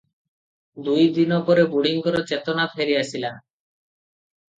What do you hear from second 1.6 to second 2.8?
ବୁଢ଼ୀଙ୍କର ଚେତନା